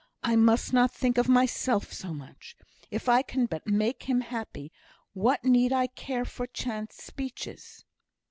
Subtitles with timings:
[0.23, 2.55] I must not think of myself so much.
[2.89, 4.71] If I can but make him happy,
[5.13, 7.85] what need I care for chance speeches?"